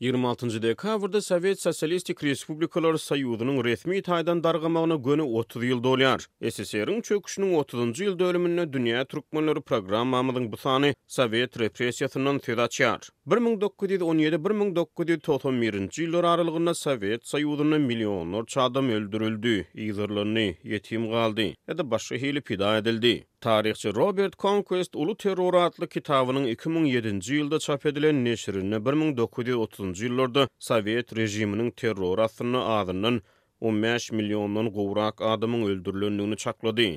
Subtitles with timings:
[0.00, 6.20] 26-njy dekabrda Sovet Sosialistik Respublikalar Soyudynyň resmi taýdan dargamagyna gony 30 ýyl dolan.
[6.40, 10.20] SSR-nyň çökmüşiniň 30-njy ýyl dolumyna dünýä türkmenleri programma
[10.52, 13.10] bu sagany Sovet repressiýasynyň tydaçyary.
[13.26, 23.26] 1917-1991 ýyllar aralygyna Sovet Soyudynyň millionlarça adamy öldürildi, ýyzlaryny ýetim galdy ýa-da başga pida edildi.
[23.40, 31.14] Tarihçi Robert Conquest Ulu Terror adlı kitabının 2007-ci ýylda çap edilen neşrinde 1930-njy ýyllarda Sowet
[31.20, 33.20] rejiminiň terror atyny adyndan
[33.60, 36.96] 15 milliondan gowrak adamyň öldürilendigini çaklady.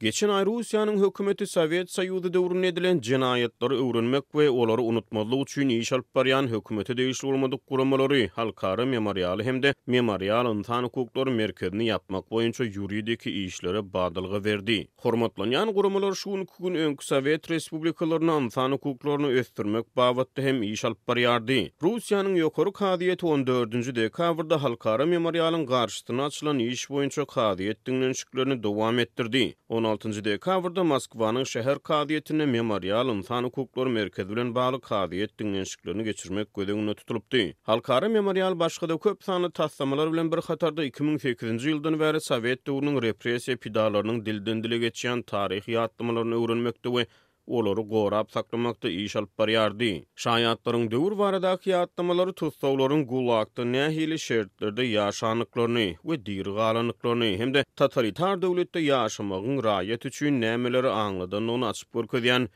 [0.00, 5.92] Geçen ay Rusiyanın hökümeti Sovyet Soýuzy döwründe edilen jinayetleri öwrenmek we olary unutmazlyk üçin iş
[5.92, 12.64] alyp barýan hökümeti değişikli bolmadyk guramalary, halkara memorialy hem de memoriýal ýa merkezini ýapmak boýunça
[12.74, 14.88] ýuridiki işlere bagdylgy berdi.
[15.02, 20.98] Hormatlanýan guramalar şu gün kün öňkü Sowet respublikalaryna ýa hukuklaryny ösdürmek babatda hem iş alyp
[21.08, 21.70] barýardy.
[21.82, 29.54] Russiýanyň ýokary kadiýet 14-nji dekabrda halkara memoriýalyň garşysyna açylan iş boýunça kadiýet dinlenişlerini dowam etdirdi.
[29.86, 36.94] 16-njy dekabrda Moskwanyň şäher kadiýetine memorial insan hukuklary merkezi bilen bagly kadiýet diňeşiklerini geçirmek gödegine
[37.02, 37.44] tutulupdy.
[37.62, 43.56] Halkara memorial başga köp sanly tassamalar bilen bir hatarda 2008-nji ýyldan bäri Sowet döwrüniň repressiýa
[43.68, 47.06] pidalarynyň dildendiligi geçen taryhy ýatdymlaryny öwrenmekde we
[47.46, 49.90] olary gorap saklamakda iş alyp baryardy.
[50.24, 58.80] Şaýatlaryň döwür barada hyýatdamalary tutsawlaryň gulakda nähili şertlerde ýaşanyklaryny we diýer galanyklaryny hemde totalitar döwletde
[58.88, 62.48] ýaşamagyň raýat üçin nämeleri aňladan onu açyp görkezýän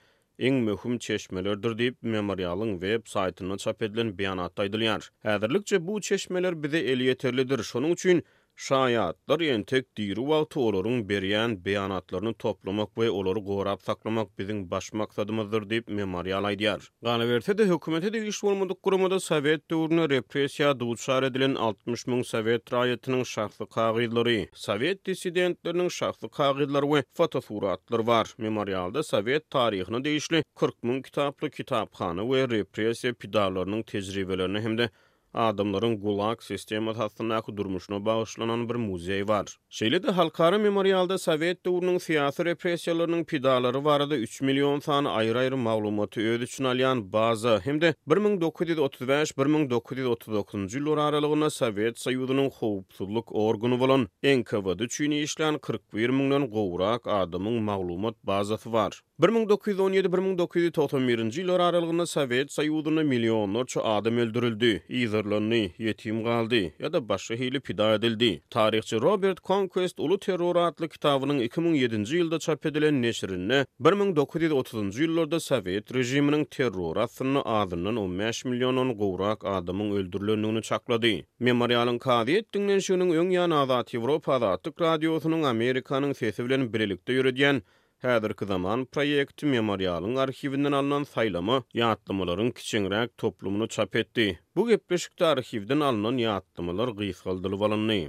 [0.67, 5.03] möhüm çeşmelerdir dip memorialyň web saýtyna çap edilen beýanatda aýdylýar.
[5.25, 7.63] Häzirlikçe bu çeşmeler bize eliyeterlidir ýeterlidir.
[7.73, 8.23] Şonuň üçin
[8.57, 14.63] Şayat dar yen tek diru wa tolorun berýän beyanatlarını toplamak ve oloru gorap saklamak biziň
[14.71, 16.89] baş maksadymyzdyr deyip memorial aydiyar.
[17.03, 22.71] Ganiverte de hükümeti de iş olmadık kurumada sovet devurna represiya duçar edilen 60 müň sovet
[22.73, 28.35] raýatynyň şahsy kağıdları, sovet disidentlerinin şahsy kağıdları ve fotosuratları var.
[28.39, 34.91] Memorialda sovet tarihini deyişli 40 müň kitaplı kitapxana we repressiýa pidalarynyň kitaplı hemde».
[35.35, 39.57] adamların gulag sistemat hatsyna durmuşuna bağışlanan bir muzey bar.
[39.71, 46.21] Şeýle de halkara memorialda Sowet döwrüniň siýasy repressiýalarynyň pidalary barada 3 million sany aýry-aýry maglumaty
[46.21, 55.11] öýdü üçin alýan baza hemde 1935-1939-njy ýyllar aralygyna Sowet Soýuzynyň howpsuzlyk organy bolan NKVD üçin
[55.11, 59.03] işlän 41 mingden gowrak adamyň maglumat bazasy bar.
[59.21, 64.71] 1917-1991-nji ýyllar aralygynda Sowet Soýuzyna millionlarça adam öldürildi,
[65.01, 68.31] ýerlerini ýetim galdy ýa-da başga hili pida edildi.
[68.51, 73.61] Tarihçi Robert Conquest Ulu Terror atly kitabynyň 2007-nji ýylda çap edilen neşrinde
[73.91, 81.13] 1930-njy ýyllarda Sowet rejiminiň terror atyny adyndan 15 millionyň gowrak adamyň öldürilendigini çakladı.
[81.39, 84.41] Memorialyň kady etdiňden şunyň öň ýan azat Ýewropa
[84.85, 87.61] radiosynyň Amerikanyň sesi bilen birlikde ýürüdýän
[88.01, 94.39] Hädir ki zaman proýekt memorialyň arhivinden alnan saýlama ýatlamalaryň kiçiňrek toplumyny çap etdi.
[94.57, 98.01] Bu gepleşik arhivden alnan ýatlamalar gysgaldylyp alyndy.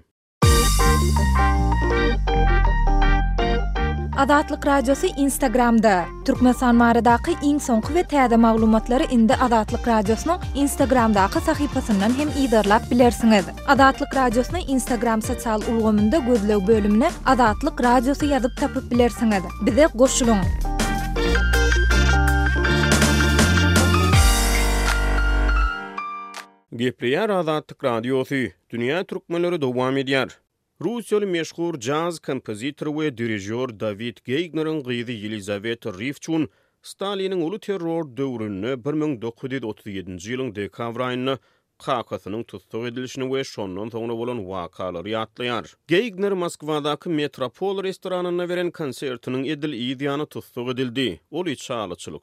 [4.18, 6.04] Adatlyk radiosu Instagramda.
[6.26, 13.46] Türkmen sanmarydaky iň soňky ve täze maglumatlary indi Adatlyk radyosunu Instagramdaky sahypasyndan hem ýerlap bilersiňiz.
[13.72, 19.44] Adatlyk radiosuny Instagram sosial ulgamynda gözlek bölümine Adatlyk radiosu ýazyp tapyp bilersiňiz.
[19.66, 20.44] Bize goşulyň.
[26.76, 28.52] Gepleýär Adatlyk radiosu.
[28.70, 30.30] Dünya türkmenleri dowam edýär.
[30.84, 36.50] Rusiyalı meşhur jazz kompozitor we dirijor David Geignerin gyzy Elizabeth Rifchun
[36.82, 41.36] Stalinin ulu terror döwründe 1937-nji ýylyň dekabr aýyny
[41.82, 45.76] kakasının tutsuk edilişini ve şonnan sonra bolan vakalar yatlayar.
[45.88, 51.22] Geigner Moskvadaki Metropol restoranına veren konsertinin edil iyidiyanı tutsuk edildi.
[51.32, 51.72] Ol iç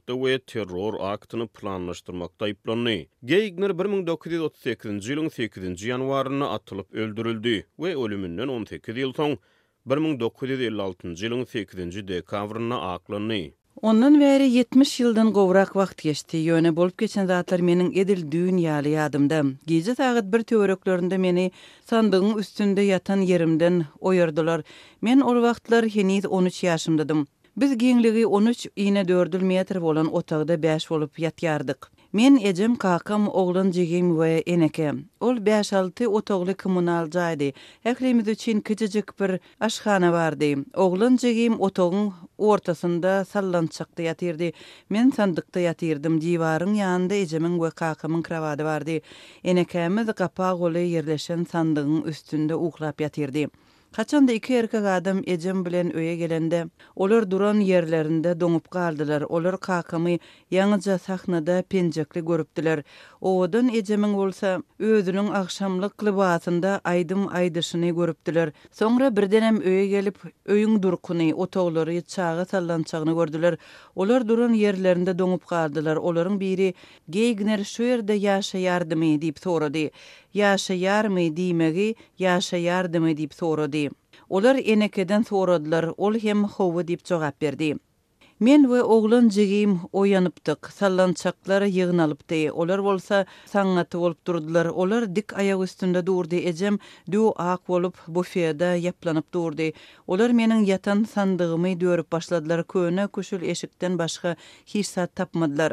[0.08, 2.98] ve terror aktını planlaştırmakta iplanlı.
[3.24, 5.84] Geigner 1938 yılın 8.
[5.84, 9.38] yanvarını atılıp öldürüldü ve ölümünden 18 yıl son
[9.86, 12.08] 1956 yılın 8.
[12.08, 13.57] dekavrına aklanlı.
[13.82, 16.36] Ondan beri 70 yıldan gowrak wagt geçdi.
[16.36, 19.38] Ýöne bolup geçen zatlar meniň edil dünýäli ýadymda.
[19.70, 21.44] Gece sagat bir töweröklerinde meni
[21.92, 24.64] sandygyň üstünde ýatan ýerimden oýardylar.
[25.00, 27.22] Men ol wagtlar heniz 13 ýaşymdydym.
[27.56, 31.86] Biz giňligi 13 iňe 4 metr bolan otagda 5 bolup ýatýardyk.
[32.10, 35.04] Men ejem kakam oglan jigim we eneke.
[35.20, 37.50] Ol 5-6 otogly kommunal jaydy.
[37.84, 40.54] Ehlimizde chin kijijik bir ashxana bardy.
[40.74, 44.52] Oglan jigim otogun ortasinda sallan chiqdi yaterdi.
[44.88, 46.20] Men sandiqda yaterdim.
[46.20, 48.98] Divarın yanında ejemin we kakamın kravady bardy.
[49.44, 53.48] Enekemiz qapaq goly yerleşen sandığın üstünde uqlap yaterdi.
[53.92, 56.64] Kaçan da iki erkek adam Ecem bilen öye gelende,
[56.96, 60.10] olur duran yerlerinde donup kaldılar, olur kakamı
[60.50, 62.82] yanıca saknada pencekli görüptüler.
[63.20, 68.52] O odun Ecem'in olsa, öğüdünün akşamlı klibatında aydım aydışını görüptüler.
[68.72, 73.56] Sonra bir denem öye gelip, öyün durkunu, otoğları, çağı salan çağını gördüler.
[73.96, 76.74] Olur duran yerlerinde donup kaldılar, oların biri,
[77.10, 79.38] geygner şöyre de yaşa yardımı deyip
[80.34, 83.88] yaşa yarmy diýmegi yaşa yardymy diýip sorady.
[84.30, 87.76] Olar enekeden soradylar, ol hem howa diýip jogap berdi.
[88.40, 92.50] Men we oglan jigim oýanypdyk, sallançaklar ýygnalypdy.
[92.52, 94.66] Olar bolsa saňaty bolup durdylar.
[94.70, 96.38] Olar dik ayaq üstünde durdy.
[96.50, 96.78] Ejem
[97.12, 99.72] du aq bolup bufeda ýaplanyp durdy.
[100.06, 102.62] Olar meniň ýatan sandygymy döwürip başladylar.
[102.64, 104.36] Köne köşül eşikden başga
[104.66, 105.72] hiç zat tapmadylar.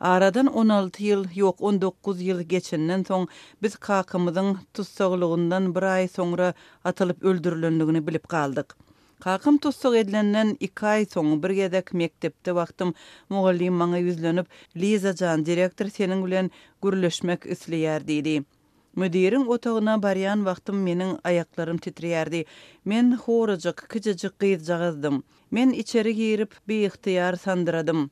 [0.00, 3.28] aradan 16 yıl yok 19 yıl geçinden son
[3.62, 6.54] biz kakımızın tutsaklığından bir ay sonra
[6.84, 8.76] atılıp öldürülünlüğünü bilip kaldık.
[9.20, 12.94] Kakım tutsak edilenden 2 ay son bir gedek mektepte vaktim
[13.28, 14.44] muğalliyim bana
[14.76, 16.50] Liza Can direktor, senin gülen
[16.82, 18.44] gürlüşmek üsliyer dedi.
[18.96, 22.44] Müdirin otağına baryan vaktim menin ayaklarım titriyerdi.
[22.84, 25.22] Men horacık, kıcacık qiyizcağızdım.
[25.50, 28.10] Men içeri girip bir ihtiyar sandıradım.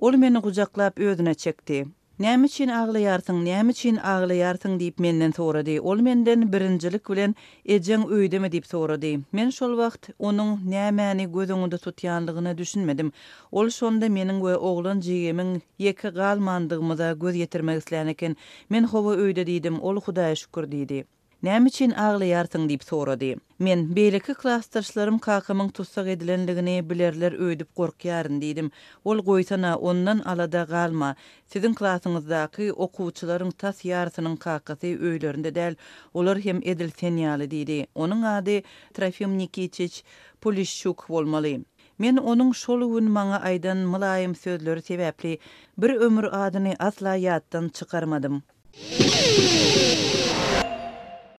[0.00, 1.78] ol meni gucaklap özüne çekti.
[2.24, 5.74] Näme üçin ağlaýarsyň, näme üçin ağlaýarsyň diýip menden sorady.
[5.92, 7.34] Ol menden birinjilik bilen
[7.76, 9.10] ejeň öýdeme diýip sorady.
[9.38, 13.12] Men şol wagt onuň nämäni gözüňde tutýanlygyny düşünmedim.
[13.52, 15.52] Ol şonda meniň we oglan jigemiň
[15.88, 18.36] ýeki galmandygymyza göz ýetirmek islän eken.
[18.72, 21.04] Men howa öýde diýdim, ol Hudaýa şükür diýdi.
[21.46, 23.30] näme üçin ağlaýarsyň diýip sorady.
[23.64, 28.68] Men beýleki klasterçlarym kakamyň tutsak edilenligini bilerler öýdüp gorkýaryn diýdim.
[29.04, 31.14] Ol goýsana ondan alada galma.
[31.52, 35.74] Sizin klasyňyzdaky okuwçylaryň tas ýarsynyň kakasy öýlerinde däl,
[36.14, 37.78] olar hem edil senýaly diýdi.
[37.94, 38.58] Onuň ady
[38.92, 40.02] Trofim Nikitich
[40.40, 41.56] Polishuk bolmaly.
[41.98, 45.38] Men onun şol gün maňa aýdan mylaýym sözleri sebäpli
[45.78, 48.40] bir ömür adyny asla ýatdan çykarmadym.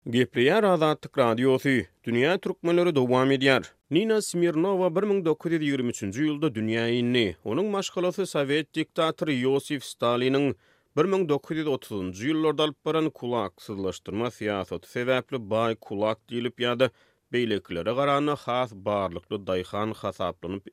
[0.09, 3.71] Gepriyar Azatlık Radiosi, Dünya Türkmenleri devam ediyar.
[3.91, 7.35] Nina Smirnova 1923-cü ýylda dünýäni inni.
[7.45, 10.55] Onuň maşgalasy Sovet diktatory Yosif Stalinyň
[10.97, 16.89] 1930-njy ýyllarda alyp baran kulak sızlaşdyrma siýasaty sebäpli bay kulak diýilip ýa-da
[17.33, 20.63] beýleklere garany has barlykly daýhan hasaplanyp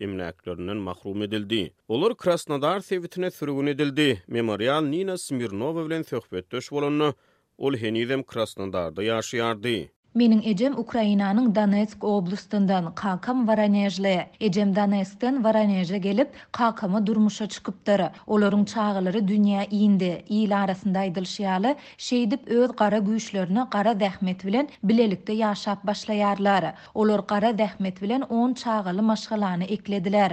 [0.89, 1.73] mahrum edildi.
[1.89, 4.23] Olar Krasnodar sewitine sürgün edildi.
[4.27, 7.13] Memorial Nina Smirnova bilen söhbetdeş bolanyny
[7.59, 9.73] ol henizem Krasnodarda yaşayardı.
[10.15, 14.31] Mening ejem Ukrainanyň Danetsk oblastyndan Kakam Varanejle.
[14.41, 18.01] Ejem Donetskden Varaneje gelip Kakama durmuşa çykypdyr.
[18.27, 21.73] Olaryň çağılary dünýä iýinde, iýil arasynda aýdylşýaly,
[22.09, 26.73] şeýdip öz gara güýçlerini gara dähmet bilen bilelikde ýaşap başlaýarlar.
[26.95, 30.33] Olar gara dähmet on 10 çağılary maşgalany eklediler.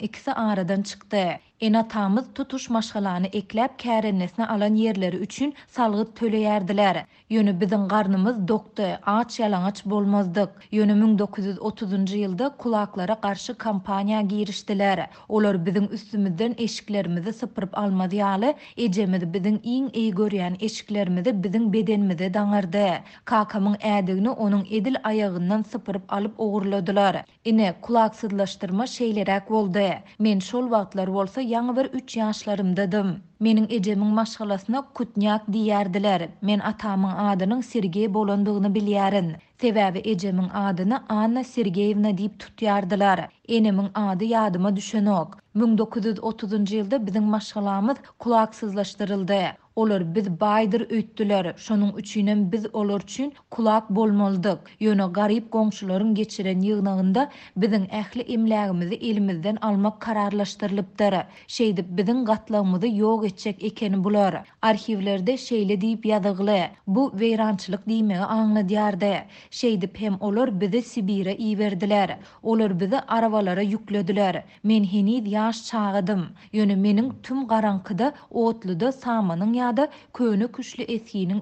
[0.00, 1.51] ikisi aradan çykdy.
[1.62, 7.02] Ena tamız tutuş maşgylaryny eklap karinnesini alan yerleri üçün salgı töleýerdiler.
[7.32, 10.50] Ýöne biziň garnymyz doktu, aç yalan aç bolmazdyk.
[10.78, 15.04] Ýöne 1930-njy ýylda kulaklara qarşı kampaniýa giýrişdiler.
[15.28, 22.84] Olar biziň üstümüzdən eşiklerimizi süpürip almagy ýa-da ejemedi biziň iň ýeýgören eşiklerimizi, biziň bedenimizi daňardy.
[23.24, 27.22] Kakamın ädigini onun Edil ayağından süpürip alıp oýgurladylar.
[27.44, 30.02] Ini kulaksızlaştırma sydläşdirme oldu.
[30.18, 33.08] Men şol wagtlar bolsa yaňy bir 3 ýaşlarym dedim.
[33.46, 36.24] Meniň edemiň maşgalasyna Kutnyak diýerdiler.
[36.50, 39.28] Men atamyň adynyň Sergey bolandygyny bilýärin.
[39.64, 43.26] Sebäbi edemiň adyny Anna Sergeyevna diýip tutýardylar.
[43.58, 45.28] Enimiň ady ýadyma düşenok.
[45.64, 49.42] 1930-njy ýylda biziň maşgalamyz kulaksyzlaşdyryldy.
[49.76, 51.52] Olar biz baydır öýttüler.
[51.56, 54.58] Şonuň üçin biz olar üçin kulak bolmalydyk.
[54.80, 57.24] Ýöne garyp goňşularyň geçiren ýygnagynda
[57.56, 61.14] biziň ähli imlägimizi elimizden almak kararlaşdyrylypdyr.
[61.56, 64.36] Şeýdip biziň gatlagymyzy ýok etjek ekeni bular.
[64.62, 66.58] Arhivlerde şeýle diýip ýazygly.
[66.86, 69.14] Bu weýrançylyk diýmegi anlı diýärdi.
[69.62, 72.16] Şeýdip hem olar bizi Sibire iýerdiler.
[72.42, 74.42] Olar bizi arabalara ýüklediler.
[74.62, 76.22] Men henid ýaş çağydym.
[76.52, 80.84] Ýöne meniň tüm garankyda otlydy samanyň ýa-da köne küçli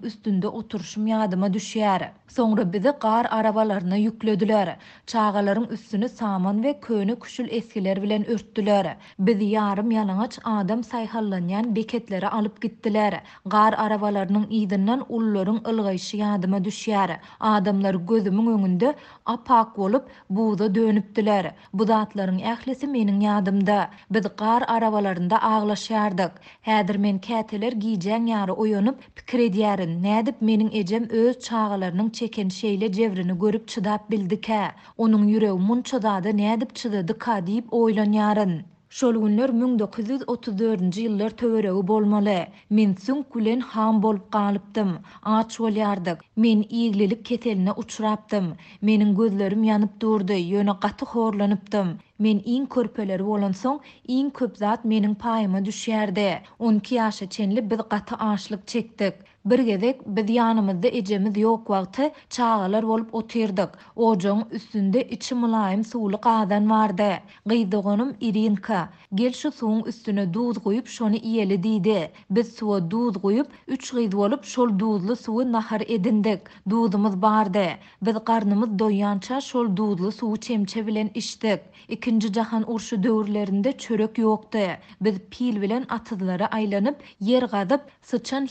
[0.09, 2.05] üstünde oturşym ýadyma düşýär.
[2.37, 4.73] Soňra bizi gar arabalaryna ýüklediler.
[5.07, 8.89] Çağalaryň üstünü saman we köni küçül eskiler bilen örtdiler.
[9.19, 13.17] Bizi ýarym ýalanç adam saýhallanýan beketlere alyp gitdiler.
[13.57, 17.11] Gar arabalarynyň ýidinden ullaryň ylgyşy ýadyma düşýär.
[17.53, 18.95] Adamlar gözümiň öňünde
[19.37, 21.51] apak bolup buda dönüpdiler.
[21.75, 23.81] Bu zatlaryň ählisi meniň ýadymda.
[24.11, 26.31] Biz gar arabalarynda aglaşýardyk.
[26.71, 29.91] Häzir men käteler giýjä edijäň ýary oýanyp pikir edýärin.
[30.07, 34.61] Nädip meniň ejem öz çağalarynyň çeken şeýle jewrini görüp çydap bildikä.
[35.07, 35.85] Onuň ýüregi mun
[36.25, 38.53] da nädip çydady ka diýip oýlanýaryn.
[38.99, 42.33] Şol günler 1934-nji ýyllar töweregi bolmaly.
[42.79, 44.89] Men süň kulen ham bolup galypdym.
[45.35, 46.25] Aç bolýardyk.
[46.47, 48.49] Men iýgililik keteline uçrapdym.
[48.91, 51.95] Meniň gözlerim ýanyp durdy, ýöne gaty horlanypdym.
[52.27, 53.79] Men iň körpeleri bolan soň,
[54.19, 56.29] iň köp zat meniň paýyma düşýärdi.
[56.71, 59.25] 12 ýaşa çenli bir gaty açlyk çekdik.
[59.45, 63.71] Bir gedek biz yanımızda ecemiz yok vaqtı çağalar olup oturduk.
[63.97, 67.09] Ocağın üstünde içi mılayım suğulu qadan vardı.
[67.49, 68.89] Qiydoğunum irinka.
[69.15, 69.53] Gel şu
[69.87, 72.09] üstüne duz koyup şonu iyeli diýdi.
[72.31, 76.41] Biz suwa duz koyup üç gıydo olup şol duzly suğu nahar edindik.
[76.71, 77.69] Duzumuz bardy.
[78.03, 81.61] Biz karnımız doyança şol duzly suğu çemçe bilen içdik.
[81.89, 84.59] İkinci cahan urşu dövürlerinde çörek yoktu.
[85.01, 88.47] Biz pil bilen atıdları aylanıp yer qadıp sıçan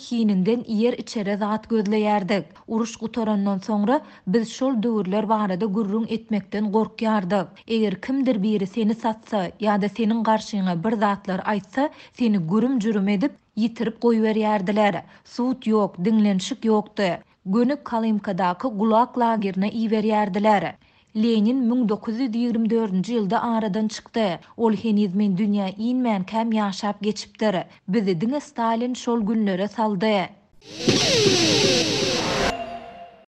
[0.80, 2.46] yer içeri zat gözleyerdik.
[2.68, 9.48] Uruş kutorundan sonra biz şol döwürler barada gurrun etmekden etmekten Eger kimdir biri seni satsa
[9.60, 15.04] ya da senin karşına bir zatlar aýtsa, seni gürüm cürüm edip yitirip koyver yerdiler.
[15.26, 17.04] Suut yok, dinlenşik yoktu.
[17.46, 20.76] Gönük kalimkadakı gulak lagirna iver yerdiler.
[21.16, 24.38] Lenin 1924-nji ýylda aradan çykdy.
[24.58, 27.56] Ol henizmin dünýä iňmän käm ýaşap geçipdir.
[27.88, 30.28] Bizi diňe Stalin şol günlere saldy.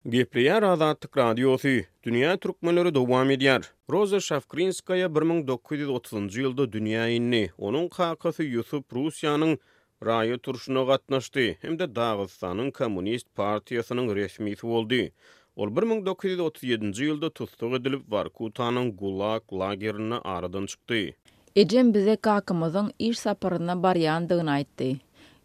[0.10, 3.64] Gepleýär radiotyk radiosy dünýä türkmenleri dowam edýär.
[3.94, 7.44] Roza Şafkrinskaya 1930-njy ýylda dünýä inni.
[7.58, 9.56] Onuň haýkysy Yusup Russiýanyň
[10.02, 15.02] raýa turşuna gatnaşdy hem de Dağystanyň kommunist partiýasynyň resmiýeti boldy.
[15.56, 21.02] Ol 1937-njy ýylda tutsak edilip Barkutanyň gulak lagerine aradan çykdy.
[21.56, 24.90] Ejem bize kakamyzyň iş saparyna baryandygyny aýtdy.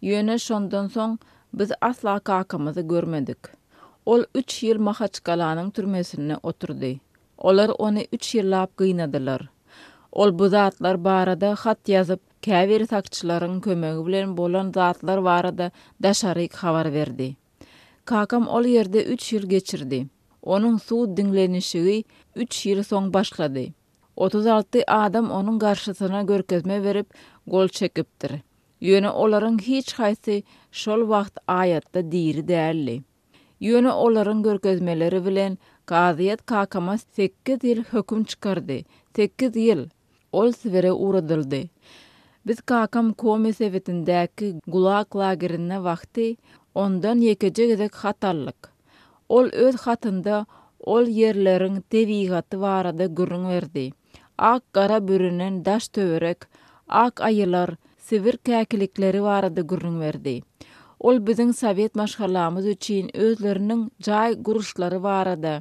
[0.03, 1.19] Ýöne şondan soň
[1.55, 3.39] biz asla kakamızı görmedik.
[4.07, 6.97] Ol 3 yıl Mahaçkala'nın türmesine oturdu.
[7.39, 9.49] Olar onu 3 yıl lap gıynadılar.
[10.13, 15.71] Ol bu zatlar barada hat yazıp kaver takçıların kömögü bilen bolan zatlar barada
[16.03, 17.37] daşarik xabar verdi.
[18.05, 20.07] Kakam ol yerde 3 yıl geçirdi.
[20.43, 22.05] Onun su dinlenişi
[22.37, 23.63] 3 yıl son başladı.
[24.17, 27.11] 36 adam onun karşısına görkezme verip
[27.47, 28.33] gol çekiptir.
[28.85, 30.43] Yöne olaryň hiç haýsy
[30.81, 32.95] şol wagt aýatda diýri däldi.
[33.67, 35.57] Yöne olaryň görkezmeleri bilen
[35.93, 38.83] Gaziyat Kakama 8 ýyl hökm çykardy.
[39.17, 39.87] 8 ýyl
[40.33, 41.63] ol sivere uradyldy.
[42.47, 46.35] Biz Kakam Komi sewetindäki Gulag lagerine wagty
[46.75, 48.69] ondan ýekeje gedek hatallyk.
[49.29, 50.45] Ol öz hatynda
[50.81, 53.87] ol yerleriň dewigaty barada gürrüň berdi.
[54.39, 56.45] Ak gara bürünen daş töwerek,
[56.89, 60.33] ak aýylar sivir käkilikleri barada gürrüň berdi.
[61.09, 65.55] Ol biziň sowet maşgarlarymyz üçin özlerinin jaý guruşlary barada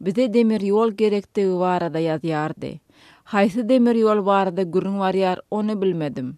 [0.00, 2.70] bize demir yol gerekdigi barada ýazýardy.
[3.32, 6.30] Haýsy demir yol barada gürrüň barýar, ony bilmedim.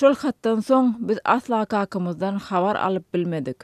[0.00, 3.56] Şol hatdan soň biz asla kakimizdan habar alyp bilmedik.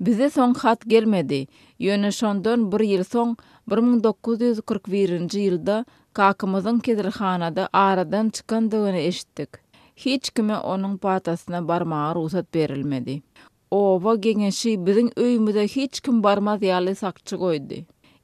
[0.00, 1.40] Bize son hat gelmedi.
[1.80, 3.36] Ýöne şondan bir yıl son
[3.70, 9.63] 1941-ci yılda kakımızın kedirhanada aradan çykandygyny eşittik.
[9.96, 13.22] hiç kime onun patasına barmağa ruhsat berilmedi.
[13.70, 17.74] Ova gengeşi bizim öyümüze hiç kim barmaz yali sakçı koydu.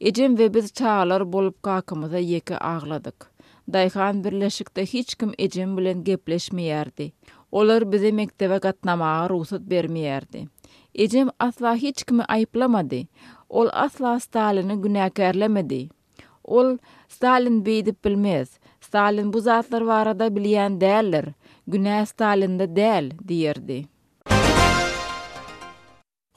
[0.00, 3.30] Ecem ve biz çağlar bolup kakımıza yeke ağladık.
[3.72, 7.12] Dayhan birleşikte hiç kim Ecem bilen gepleşmeyerdi.
[7.52, 10.48] Olar bize mektebe katnamağa ruhsat bermeyerdi.
[10.94, 12.98] Ecem asla hiç kimi ayıplamadı.
[13.48, 15.78] Ol asla Stalin'i günahkarlamadı.
[16.44, 16.76] Ol
[17.08, 18.58] Stalin beydip bilmez.
[18.80, 21.24] Stalin bu zatlar varada bilyen değerler.
[21.70, 23.78] günäs talında däl diýerdi.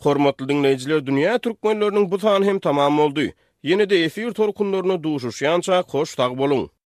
[0.03, 3.27] Hormatly dinleyijiler, dünýä türkmenläriniň bu sany hem tamam boldy.
[3.69, 6.82] Ýene-de efir torkunlaryna duşuşýança hoş tag